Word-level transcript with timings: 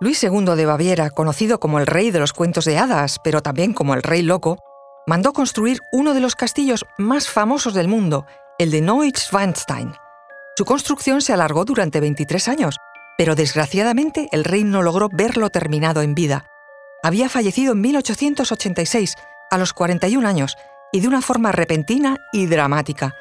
Luis 0.00 0.22
II 0.24 0.56
de 0.56 0.66
Baviera, 0.66 1.10
conocido 1.10 1.60
como 1.60 1.78
el 1.78 1.86
rey 1.86 2.10
de 2.10 2.18
los 2.18 2.32
cuentos 2.32 2.64
de 2.64 2.78
hadas, 2.78 3.18
pero 3.22 3.42
también 3.42 3.72
como 3.72 3.94
el 3.94 4.02
rey 4.02 4.22
loco, 4.22 4.58
mandó 5.06 5.32
construir 5.32 5.78
uno 5.92 6.14
de 6.14 6.20
los 6.20 6.34
castillos 6.34 6.84
más 6.98 7.28
famosos 7.28 7.74
del 7.74 7.88
mundo, 7.88 8.26
el 8.58 8.70
de 8.70 8.80
Neuschwanstein. 8.80 9.94
Su 10.56 10.64
construcción 10.64 11.20
se 11.22 11.32
alargó 11.32 11.64
durante 11.64 12.00
23 12.00 12.48
años, 12.48 12.76
pero 13.16 13.34
desgraciadamente 13.34 14.28
el 14.32 14.44
rey 14.44 14.64
no 14.64 14.82
logró 14.82 15.08
verlo 15.12 15.50
terminado 15.50 16.02
en 16.02 16.14
vida. 16.14 16.46
Había 17.02 17.28
fallecido 17.28 17.72
en 17.72 17.80
1886, 17.80 19.14
a 19.50 19.58
los 19.58 19.72
41 19.72 20.26
años, 20.26 20.56
y 20.92 21.00
de 21.00 21.08
una 21.08 21.22
forma 21.22 21.52
repentina 21.52 22.16
y 22.32 22.46
dramática. 22.46 23.14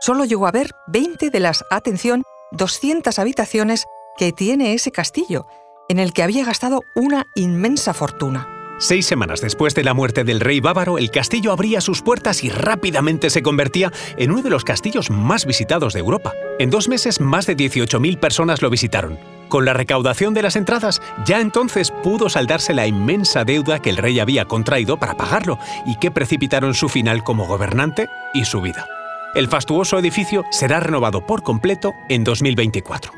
Solo 0.00 0.24
llegó 0.24 0.46
a 0.46 0.52
ver 0.52 0.72
20 0.88 1.30
de 1.30 1.40
las, 1.40 1.64
atención, 1.70 2.22
200 2.52 3.18
habitaciones 3.18 3.86
que 4.16 4.32
tiene 4.32 4.74
ese 4.74 4.90
castillo, 4.90 5.46
en 5.88 5.98
el 5.98 6.12
que 6.12 6.22
había 6.22 6.44
gastado 6.44 6.84
una 6.94 7.26
inmensa 7.34 7.94
fortuna. 7.94 8.48
Seis 8.80 9.06
semanas 9.06 9.40
después 9.40 9.74
de 9.74 9.82
la 9.82 9.92
muerte 9.92 10.22
del 10.22 10.38
rey 10.38 10.60
bávaro, 10.60 10.98
el 10.98 11.10
castillo 11.10 11.50
abría 11.50 11.80
sus 11.80 12.00
puertas 12.00 12.44
y 12.44 12.50
rápidamente 12.50 13.28
se 13.28 13.42
convertía 13.42 13.92
en 14.16 14.30
uno 14.30 14.42
de 14.42 14.50
los 14.50 14.62
castillos 14.62 15.10
más 15.10 15.46
visitados 15.46 15.94
de 15.94 15.98
Europa. 15.98 16.32
En 16.60 16.70
dos 16.70 16.88
meses, 16.88 17.20
más 17.20 17.46
de 17.46 17.56
18.000 17.56 18.20
personas 18.20 18.62
lo 18.62 18.70
visitaron. 18.70 19.18
Con 19.48 19.64
la 19.64 19.72
recaudación 19.72 20.32
de 20.32 20.42
las 20.42 20.54
entradas, 20.54 21.02
ya 21.26 21.40
entonces 21.40 21.90
pudo 22.04 22.28
saldarse 22.28 22.72
la 22.72 22.86
inmensa 22.86 23.44
deuda 23.44 23.80
que 23.80 23.90
el 23.90 23.96
rey 23.96 24.20
había 24.20 24.44
contraído 24.44 24.96
para 24.96 25.16
pagarlo 25.16 25.58
y 25.84 25.96
que 25.96 26.12
precipitaron 26.12 26.74
su 26.74 26.88
final 26.88 27.24
como 27.24 27.46
gobernante 27.46 28.08
y 28.32 28.44
su 28.44 28.60
vida. 28.60 28.86
El 29.34 29.48
fastuoso 29.48 29.98
edificio 29.98 30.44
será 30.52 30.78
renovado 30.78 31.26
por 31.26 31.42
completo 31.42 31.94
en 32.08 32.22
2024. 32.22 33.17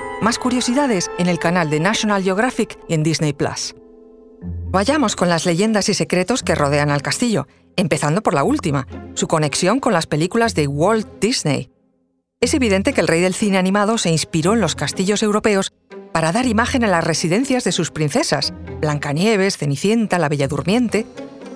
más 0.21 0.37
curiosidades 0.37 1.11
en 1.17 1.27
el 1.27 1.39
canal 1.39 1.69
de 1.69 1.79
National 1.79 2.23
Geographic 2.23 2.77
y 2.87 2.93
en 2.93 3.03
Disney 3.03 3.33
Plus. 3.33 3.75
Vayamos 4.69 5.15
con 5.15 5.27
las 5.29 5.45
leyendas 5.45 5.89
y 5.89 5.93
secretos 5.93 6.43
que 6.43 6.55
rodean 6.55 6.91
al 6.91 7.01
castillo, 7.01 7.47
empezando 7.75 8.21
por 8.21 8.33
la 8.33 8.43
última, 8.43 8.87
su 9.15 9.27
conexión 9.27 9.79
con 9.79 9.93
las 9.93 10.07
películas 10.07 10.55
de 10.55 10.67
Walt 10.67 11.07
Disney. 11.19 11.69
Es 12.39 12.53
evidente 12.53 12.93
que 12.93 13.01
el 13.01 13.07
rey 13.07 13.21
del 13.21 13.33
cine 13.33 13.57
animado 13.57 13.97
se 13.97 14.09
inspiró 14.09 14.53
en 14.53 14.61
los 14.61 14.75
castillos 14.75 15.21
europeos 15.23 15.73
para 16.11 16.31
dar 16.31 16.45
imagen 16.45 16.83
a 16.83 16.87
las 16.87 17.03
residencias 17.03 17.63
de 17.63 17.71
sus 17.71 17.91
princesas, 17.91 18.53
Blancanieves, 18.79 19.57
Cenicienta, 19.57 20.19
la 20.19 20.29
Bella 20.29 20.47
Durmiente. 20.47 21.05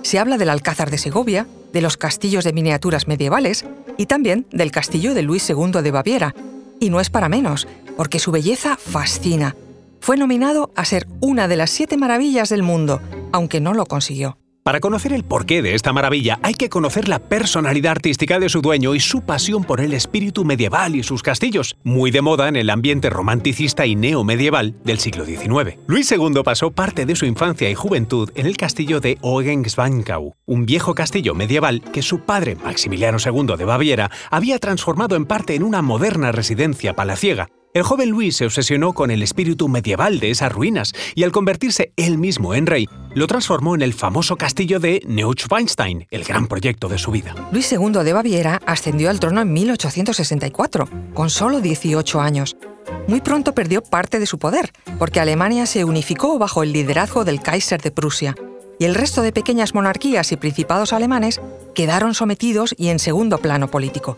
Se 0.02 0.18
habla 0.18 0.38
del 0.38 0.50
Alcázar 0.50 0.90
de 0.90 0.98
Segovia, 0.98 1.46
de 1.72 1.82
los 1.82 1.96
castillos 1.96 2.44
de 2.44 2.52
miniaturas 2.52 3.08
medievales 3.08 3.64
y 3.96 4.06
también 4.06 4.46
del 4.50 4.70
castillo 4.70 5.14
de 5.14 5.22
Luis 5.22 5.48
II 5.50 5.82
de 5.82 5.90
Baviera. 5.90 6.34
Y 6.78 6.90
no 6.90 7.00
es 7.00 7.10
para 7.10 7.28
menos, 7.28 7.66
porque 7.96 8.18
su 8.18 8.30
belleza 8.32 8.76
fascina. 8.76 9.56
Fue 10.00 10.16
nominado 10.16 10.70
a 10.76 10.84
ser 10.84 11.06
una 11.20 11.48
de 11.48 11.56
las 11.56 11.70
siete 11.70 11.96
maravillas 11.96 12.48
del 12.48 12.62
mundo, 12.62 13.00
aunque 13.32 13.60
no 13.60 13.74
lo 13.74 13.86
consiguió. 13.86 14.38
Para 14.66 14.80
conocer 14.80 15.12
el 15.12 15.22
porqué 15.22 15.62
de 15.62 15.76
esta 15.76 15.92
maravilla 15.92 16.40
hay 16.42 16.54
que 16.54 16.68
conocer 16.68 17.06
la 17.06 17.20
personalidad 17.20 17.92
artística 17.92 18.40
de 18.40 18.48
su 18.48 18.62
dueño 18.62 18.96
y 18.96 19.00
su 19.00 19.20
pasión 19.20 19.62
por 19.62 19.80
el 19.80 19.92
espíritu 19.92 20.44
medieval 20.44 20.96
y 20.96 21.04
sus 21.04 21.22
castillos, 21.22 21.76
muy 21.84 22.10
de 22.10 22.20
moda 22.20 22.48
en 22.48 22.56
el 22.56 22.70
ambiente 22.70 23.08
romanticista 23.08 23.86
y 23.86 23.94
neomedieval 23.94 24.74
del 24.82 24.98
siglo 24.98 25.24
XIX. 25.24 25.78
Luis 25.86 26.10
II 26.10 26.42
pasó 26.44 26.72
parte 26.72 27.06
de 27.06 27.14
su 27.14 27.26
infancia 27.26 27.70
y 27.70 27.76
juventud 27.76 28.32
en 28.34 28.46
el 28.46 28.56
castillo 28.56 28.98
de 28.98 29.18
Ogensbankau, 29.20 30.34
un 30.46 30.66
viejo 30.66 30.96
castillo 30.96 31.36
medieval 31.36 31.80
que 31.92 32.02
su 32.02 32.22
padre, 32.22 32.56
Maximiliano 32.56 33.18
II 33.24 33.54
de 33.56 33.64
Baviera, 33.64 34.10
había 34.32 34.58
transformado 34.58 35.14
en 35.14 35.26
parte 35.26 35.54
en 35.54 35.62
una 35.62 35.80
moderna 35.80 36.32
residencia 36.32 36.96
palaciega, 36.96 37.50
el 37.76 37.82
joven 37.82 38.08
Luis 38.08 38.36
se 38.36 38.46
obsesionó 38.46 38.94
con 38.94 39.10
el 39.10 39.22
espíritu 39.22 39.68
medieval 39.68 40.18
de 40.18 40.30
esas 40.30 40.50
ruinas 40.50 40.94
y 41.14 41.24
al 41.24 41.30
convertirse 41.30 41.92
él 41.96 42.16
mismo 42.16 42.54
en 42.54 42.64
rey, 42.64 42.88
lo 43.14 43.26
transformó 43.26 43.74
en 43.74 43.82
el 43.82 43.92
famoso 43.92 44.36
castillo 44.36 44.80
de 44.80 45.02
Neuschwanstein, 45.06 46.06
el 46.10 46.24
gran 46.24 46.46
proyecto 46.46 46.88
de 46.88 46.96
su 46.96 47.10
vida. 47.10 47.34
Luis 47.52 47.70
II 47.70 48.02
de 48.02 48.14
Baviera 48.14 48.62
ascendió 48.64 49.10
al 49.10 49.20
trono 49.20 49.42
en 49.42 49.52
1864, 49.52 50.88
con 51.12 51.28
solo 51.28 51.60
18 51.60 52.18
años. 52.18 52.56
Muy 53.08 53.20
pronto 53.20 53.54
perdió 53.54 53.82
parte 53.82 54.20
de 54.20 54.26
su 54.26 54.38
poder, 54.38 54.72
porque 54.98 55.20
Alemania 55.20 55.66
se 55.66 55.84
unificó 55.84 56.38
bajo 56.38 56.62
el 56.62 56.72
liderazgo 56.72 57.26
del 57.26 57.42
Kaiser 57.42 57.82
de 57.82 57.90
Prusia, 57.90 58.34
y 58.78 58.86
el 58.86 58.94
resto 58.94 59.20
de 59.20 59.32
pequeñas 59.32 59.74
monarquías 59.74 60.32
y 60.32 60.38
principados 60.38 60.94
alemanes 60.94 61.42
quedaron 61.74 62.14
sometidos 62.14 62.74
y 62.78 62.88
en 62.88 63.00
segundo 63.00 63.36
plano 63.36 63.68
político. 63.68 64.16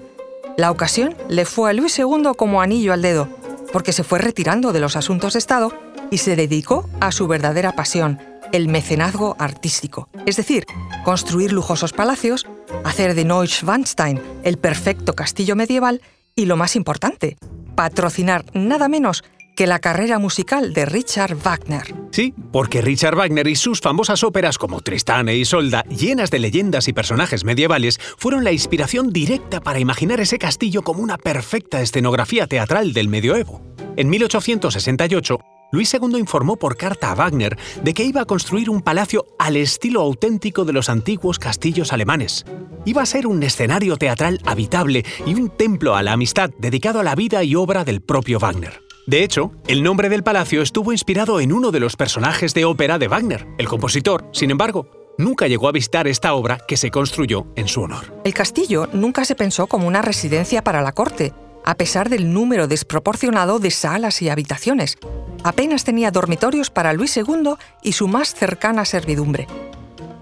La 0.58 0.72
ocasión 0.72 1.14
le 1.28 1.44
fue 1.44 1.70
a 1.70 1.72
Luis 1.72 1.96
II 2.00 2.32
como 2.36 2.60
anillo 2.60 2.92
al 2.92 3.00
dedo, 3.00 3.28
porque 3.72 3.92
se 3.92 4.04
fue 4.04 4.18
retirando 4.18 4.72
de 4.72 4.80
los 4.80 4.96
asuntos 4.96 5.32
de 5.34 5.38
Estado 5.38 5.72
y 6.10 6.18
se 6.18 6.36
dedicó 6.36 6.88
a 7.00 7.12
su 7.12 7.26
verdadera 7.26 7.72
pasión, 7.72 8.18
el 8.52 8.68
mecenazgo 8.68 9.36
artístico, 9.38 10.08
es 10.26 10.36
decir, 10.36 10.64
construir 11.04 11.52
lujosos 11.52 11.92
palacios, 11.92 12.46
hacer 12.84 13.14
de 13.14 13.24
Neuschwanstein 13.24 14.20
el 14.42 14.56
perfecto 14.56 15.14
castillo 15.14 15.54
medieval 15.54 16.00
y, 16.34 16.46
lo 16.46 16.56
más 16.56 16.76
importante, 16.76 17.36
patrocinar 17.74 18.44
nada 18.54 18.88
menos 18.88 19.22
que 19.58 19.66
la 19.66 19.80
carrera 19.80 20.20
musical 20.20 20.72
de 20.72 20.86
Richard 20.86 21.34
Wagner. 21.34 21.92
Sí, 22.12 22.32
porque 22.52 22.80
Richard 22.80 23.16
Wagner 23.16 23.48
y 23.48 23.56
sus 23.56 23.80
famosas 23.80 24.22
óperas 24.22 24.56
como 24.56 24.82
Tristán 24.82 25.28
e 25.28 25.34
Isolda, 25.34 25.82
llenas 25.86 26.30
de 26.30 26.38
leyendas 26.38 26.86
y 26.86 26.92
personajes 26.92 27.42
medievales, 27.42 27.98
fueron 28.18 28.44
la 28.44 28.52
inspiración 28.52 29.12
directa 29.12 29.60
para 29.60 29.80
imaginar 29.80 30.20
ese 30.20 30.38
castillo 30.38 30.82
como 30.82 31.02
una 31.02 31.18
perfecta 31.18 31.80
escenografía 31.80 32.46
teatral 32.46 32.92
del 32.92 33.08
medioevo. 33.08 33.60
En 33.96 34.08
1868, 34.10 35.40
Luis 35.72 35.92
II 35.92 36.16
informó 36.20 36.54
por 36.54 36.76
carta 36.76 37.10
a 37.10 37.16
Wagner 37.16 37.58
de 37.82 37.94
que 37.94 38.04
iba 38.04 38.20
a 38.20 38.26
construir 38.26 38.70
un 38.70 38.80
palacio 38.80 39.26
al 39.40 39.56
estilo 39.56 40.02
auténtico 40.02 40.66
de 40.66 40.72
los 40.72 40.88
antiguos 40.88 41.40
castillos 41.40 41.92
alemanes. 41.92 42.46
Iba 42.84 43.02
a 43.02 43.06
ser 43.06 43.26
un 43.26 43.42
escenario 43.42 43.96
teatral 43.96 44.40
habitable 44.46 45.04
y 45.26 45.34
un 45.34 45.50
templo 45.50 45.96
a 45.96 46.04
la 46.04 46.12
amistad 46.12 46.50
dedicado 46.60 47.00
a 47.00 47.02
la 47.02 47.16
vida 47.16 47.42
y 47.42 47.56
obra 47.56 47.82
del 47.82 48.02
propio 48.02 48.38
Wagner. 48.38 48.87
De 49.08 49.24
hecho, 49.24 49.52
el 49.66 49.82
nombre 49.82 50.10
del 50.10 50.22
palacio 50.22 50.60
estuvo 50.60 50.92
inspirado 50.92 51.40
en 51.40 51.50
uno 51.50 51.70
de 51.70 51.80
los 51.80 51.96
personajes 51.96 52.52
de 52.52 52.66
ópera 52.66 52.98
de 52.98 53.08
Wagner. 53.08 53.46
El 53.56 53.66
compositor, 53.66 54.28
sin 54.34 54.50
embargo, 54.50 55.14
nunca 55.16 55.46
llegó 55.46 55.66
a 55.66 55.72
visitar 55.72 56.06
esta 56.06 56.34
obra 56.34 56.58
que 56.68 56.76
se 56.76 56.90
construyó 56.90 57.46
en 57.56 57.68
su 57.68 57.80
honor. 57.80 58.20
El 58.24 58.34
castillo 58.34 58.86
nunca 58.92 59.24
se 59.24 59.34
pensó 59.34 59.66
como 59.66 59.88
una 59.88 60.02
residencia 60.02 60.62
para 60.62 60.82
la 60.82 60.92
corte, 60.92 61.32
a 61.64 61.74
pesar 61.76 62.10
del 62.10 62.34
número 62.34 62.68
desproporcionado 62.68 63.60
de 63.60 63.70
salas 63.70 64.20
y 64.20 64.28
habitaciones. 64.28 64.98
Apenas 65.42 65.84
tenía 65.84 66.10
dormitorios 66.10 66.68
para 66.68 66.92
Luis 66.92 67.16
II 67.16 67.54
y 67.82 67.92
su 67.92 68.08
más 68.08 68.34
cercana 68.34 68.84
servidumbre. 68.84 69.46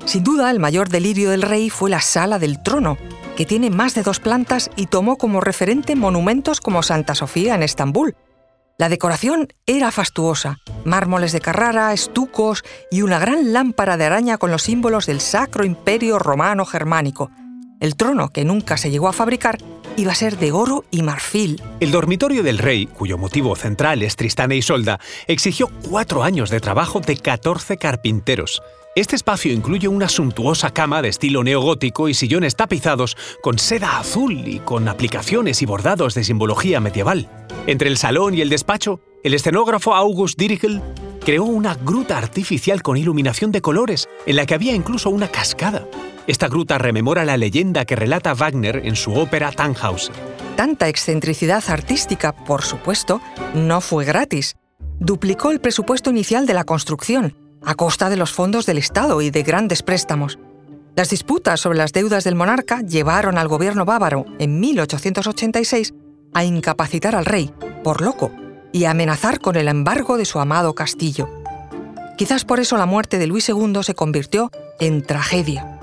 Sin 0.04 0.22
duda, 0.22 0.48
el 0.52 0.60
mayor 0.60 0.90
delirio 0.90 1.30
del 1.30 1.42
rey 1.42 1.70
fue 1.70 1.90
la 1.90 2.00
sala 2.00 2.38
del 2.38 2.62
trono, 2.62 2.98
que 3.36 3.46
tiene 3.46 3.68
más 3.68 3.96
de 3.96 4.04
dos 4.04 4.20
plantas 4.20 4.70
y 4.76 4.86
tomó 4.86 5.18
como 5.18 5.40
referente 5.40 5.96
monumentos 5.96 6.60
como 6.60 6.84
Santa 6.84 7.16
Sofía 7.16 7.56
en 7.56 7.64
Estambul, 7.64 8.14
la 8.78 8.90
decoración 8.90 9.48
era 9.66 9.90
fastuosa, 9.90 10.58
mármoles 10.84 11.32
de 11.32 11.40
Carrara, 11.40 11.94
estucos 11.94 12.62
y 12.90 13.00
una 13.00 13.18
gran 13.18 13.54
lámpara 13.54 13.96
de 13.96 14.04
araña 14.04 14.36
con 14.36 14.50
los 14.50 14.64
símbolos 14.64 15.06
del 15.06 15.20
Sacro 15.20 15.64
Imperio 15.64 16.18
Romano 16.18 16.66
Germánico. 16.66 17.30
El 17.80 17.96
trono, 17.96 18.28
que 18.28 18.44
nunca 18.44 18.76
se 18.76 18.90
llegó 18.90 19.08
a 19.08 19.14
fabricar, 19.14 19.58
iba 19.96 20.12
a 20.12 20.14
ser 20.14 20.36
de 20.36 20.52
oro 20.52 20.84
y 20.90 21.02
marfil. 21.02 21.62
El 21.80 21.90
dormitorio 21.90 22.42
del 22.42 22.58
rey, 22.58 22.86
cuyo 22.86 23.16
motivo 23.16 23.56
central 23.56 24.02
es 24.02 24.16
Tristán 24.16 24.52
e 24.52 24.56
Isolda, 24.56 25.00
exigió 25.26 25.68
cuatro 25.88 26.22
años 26.22 26.50
de 26.50 26.60
trabajo 26.60 27.00
de 27.00 27.16
14 27.16 27.78
carpinteros. 27.78 28.62
Este 28.96 29.14
espacio 29.14 29.52
incluye 29.52 29.88
una 29.88 30.08
suntuosa 30.08 30.72
cama 30.72 31.02
de 31.02 31.10
estilo 31.10 31.44
neogótico 31.44 32.08
y 32.08 32.14
sillones 32.14 32.56
tapizados 32.56 33.14
con 33.42 33.58
seda 33.58 33.98
azul 33.98 34.48
y 34.48 34.60
con 34.60 34.88
aplicaciones 34.88 35.60
y 35.60 35.66
bordados 35.66 36.14
de 36.14 36.24
simbología 36.24 36.80
medieval. 36.80 37.28
Entre 37.66 37.90
el 37.90 37.98
salón 37.98 38.32
y 38.32 38.40
el 38.40 38.48
despacho, 38.48 39.00
el 39.22 39.34
escenógrafo 39.34 39.94
August 39.94 40.38
Dirigel 40.38 40.80
creó 41.20 41.44
una 41.44 41.74
gruta 41.74 42.16
artificial 42.16 42.80
con 42.80 42.96
iluminación 42.96 43.52
de 43.52 43.60
colores, 43.60 44.08
en 44.24 44.36
la 44.36 44.46
que 44.46 44.54
había 44.54 44.74
incluso 44.74 45.10
una 45.10 45.28
cascada. 45.28 45.86
Esta 46.26 46.48
gruta 46.48 46.78
rememora 46.78 47.26
la 47.26 47.36
leyenda 47.36 47.84
que 47.84 47.96
relata 47.96 48.32
Wagner 48.32 48.80
en 48.82 48.96
su 48.96 49.14
ópera 49.14 49.52
Tannhauser. 49.52 50.16
Tanta 50.56 50.88
excentricidad 50.88 51.62
artística, 51.68 52.32
por 52.32 52.62
supuesto, 52.62 53.20
no 53.52 53.82
fue 53.82 54.06
gratis. 54.06 54.56
Duplicó 54.98 55.50
el 55.50 55.60
presupuesto 55.60 56.08
inicial 56.08 56.46
de 56.46 56.54
la 56.54 56.64
construcción, 56.64 57.36
a 57.64 57.74
costa 57.74 58.10
de 58.10 58.16
los 58.16 58.32
fondos 58.32 58.66
del 58.66 58.78
Estado 58.78 59.20
y 59.22 59.30
de 59.30 59.42
grandes 59.42 59.82
préstamos. 59.82 60.38
Las 60.94 61.10
disputas 61.10 61.60
sobre 61.60 61.78
las 61.78 61.92
deudas 61.92 62.24
del 62.24 62.34
monarca 62.34 62.80
llevaron 62.80 63.38
al 63.38 63.48
gobierno 63.48 63.84
bávaro 63.84 64.24
en 64.38 64.60
1886 64.60 65.94
a 66.32 66.44
incapacitar 66.44 67.14
al 67.14 67.24
rey, 67.24 67.52
por 67.82 68.00
loco, 68.00 68.30
y 68.72 68.84
a 68.84 68.90
amenazar 68.90 69.40
con 69.40 69.56
el 69.56 69.68
embargo 69.68 70.16
de 70.16 70.24
su 70.24 70.38
amado 70.38 70.74
castillo. 70.74 71.28
Quizás 72.16 72.44
por 72.44 72.60
eso 72.60 72.76
la 72.76 72.86
muerte 72.86 73.18
de 73.18 73.26
Luis 73.26 73.48
II 73.48 73.82
se 73.82 73.94
convirtió 73.94 74.50
en 74.80 75.02
tragedia. 75.02 75.78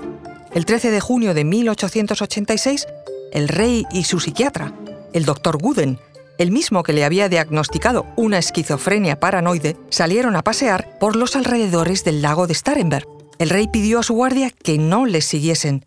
El 0.52 0.64
13 0.64 0.90
de 0.90 1.00
junio 1.00 1.34
de 1.34 1.44
1886, 1.44 2.86
el 3.32 3.48
rey 3.48 3.84
y 3.90 4.04
su 4.04 4.20
psiquiatra, 4.20 4.72
el 5.12 5.24
doctor 5.24 5.58
Guden, 5.58 5.98
el 6.38 6.50
mismo 6.50 6.82
que 6.82 6.92
le 6.92 7.04
había 7.04 7.28
diagnosticado 7.28 8.06
una 8.16 8.38
esquizofrenia 8.38 9.20
paranoide, 9.20 9.76
salieron 9.90 10.36
a 10.36 10.42
pasear 10.42 10.98
por 10.98 11.16
los 11.16 11.36
alrededores 11.36 12.04
del 12.04 12.22
lago 12.22 12.46
de 12.46 12.54
Starrenberg. 12.54 13.06
El 13.38 13.50
rey 13.50 13.68
pidió 13.68 14.00
a 14.00 14.02
su 14.02 14.14
guardia 14.14 14.50
que 14.50 14.78
no 14.78 15.06
les 15.06 15.24
siguiesen. 15.24 15.84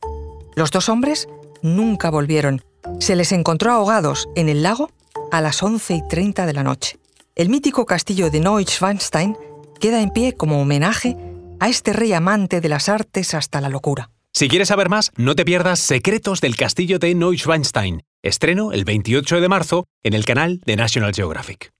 Los 0.56 0.72
dos 0.72 0.90
hombres 0.90 1.28
nunca 1.62 2.10
volvieron. 2.10 2.64
Se 3.00 3.16
les 3.16 3.32
encontró 3.32 3.72
ahogados 3.72 4.30
en 4.36 4.50
el 4.50 4.64
lago 4.64 4.90
a 5.32 5.42
las 5.42 5.62
11 5.62 5.96
y 5.96 6.08
30 6.08 6.46
de 6.46 6.54
la 6.54 6.64
noche. 6.64 6.98
El 7.36 7.50
mítico 7.50 7.86
castillo 7.86 8.30
de 8.30 8.40
Neuschwanstein 8.40 9.38
queda 9.80 10.02
en 10.02 10.10
pie 10.10 10.34
como 10.34 10.62
homenaje 10.62 11.18
a 11.60 11.70
este 11.70 11.94
rey 11.94 12.14
amante 12.14 12.62
de 12.62 12.70
las 12.70 12.90
artes 12.90 13.34
hasta 13.34 13.62
la 13.62 13.70
locura. 13.70 14.10
Si 14.34 14.48
quieres 14.48 14.68
saber 14.68 14.90
más, 14.90 15.12
no 15.18 15.36
te 15.36 15.46
pierdas 15.46 15.80
Secretos 15.80 16.42
del 16.42 16.56
Castillo 16.56 17.00
de 17.00 17.16
Neuschwanstein. 17.16 18.04
Estreno 18.24 18.72
el 18.72 18.84
28 18.84 19.42
de 19.42 19.48
marzo 19.48 19.86
en 20.04 20.14
el 20.14 20.26
canal 20.26 20.60
de 20.66 20.76
National 20.76 21.14
Geographic. 21.14 21.72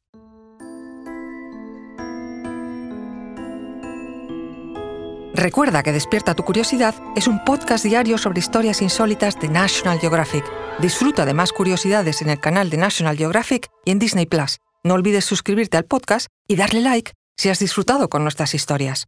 Recuerda 5.34 5.84
que 5.84 5.92
Despierta 5.92 6.36
tu 6.36 6.44
Curiosidad 6.44 6.96
es 7.16 7.28
un 7.28 7.44
podcast 7.44 7.84
diario 7.84 8.18
sobre 8.18 8.40
historias 8.40 8.82
insólitas 8.82 9.40
de 9.40 9.50
National 9.50 10.00
Geographic. 10.00 10.44
Disfruta 10.80 11.26
de 11.26 11.34
más 11.34 11.54
curiosidades 11.54 12.22
en 12.22 12.30
el 12.30 12.40
canal 12.40 12.70
de 12.70 12.78
National 12.78 13.18
Geographic 13.18 13.68
y 13.86 13.92
en 13.92 14.00
Disney 14.00 14.28
Plus. 14.28 14.58
No 14.84 14.94
olvides 14.94 15.26
suscribirte 15.26 15.78
al 15.78 15.86
podcast 15.86 16.28
y 16.48 16.56
darle 16.56 16.82
like 16.82 17.14
si 17.36 17.50
has 17.50 17.60
disfrutado 17.60 18.10
con 18.10 18.24
nuestras 18.24 18.54
historias. 18.54 19.06